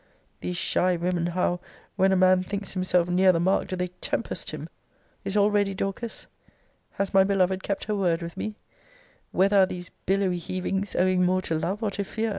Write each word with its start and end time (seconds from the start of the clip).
These 0.39 0.57
shy 0.57 0.95
women, 0.95 1.27
how, 1.27 1.59
when 1.95 2.11
a 2.11 2.15
man 2.15 2.43
thinks 2.43 2.73
himself 2.73 3.07
near 3.07 3.31
the 3.31 3.39
mark, 3.39 3.67
do 3.67 3.75
they 3.75 3.89
tempest 4.01 4.49
him! 4.49 4.67
Is 5.23 5.37
all 5.37 5.51
ready, 5.51 5.75
Dorcas? 5.75 6.25
Has 6.93 7.13
my 7.13 7.23
beloved 7.23 7.61
kept 7.61 7.83
her 7.83 7.95
word 7.95 8.23
with 8.23 8.35
me? 8.35 8.55
Whether 9.31 9.59
are 9.59 9.67
these 9.67 9.91
billowy 10.07 10.39
heavings 10.39 10.95
owing 10.95 11.23
more 11.23 11.43
to 11.43 11.53
love 11.53 11.83
or 11.83 11.91
to 11.91 12.03
fear? 12.03 12.29